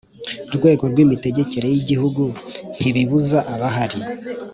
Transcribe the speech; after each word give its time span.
rwego 0.55 0.83
rw 0.91 0.97
imitegekere 1.05 1.67
y 1.73 1.77
Igihugu 1.81 2.23
ntibibuza 2.77 3.39
abahari 3.53 3.99